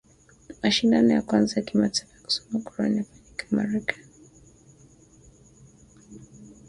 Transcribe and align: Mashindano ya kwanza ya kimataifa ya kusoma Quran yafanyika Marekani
Mashindano 0.61 1.09
ya 1.13 1.21
kwanza 1.27 1.53
ya 1.55 1.61
kimataifa 1.67 2.15
ya 2.15 2.23
kusoma 2.23 2.59
Quran 2.65 2.95
yafanyika 2.95 3.45
Marekani 3.51 4.07